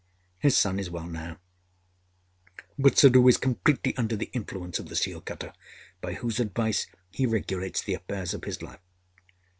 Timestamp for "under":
3.97-4.15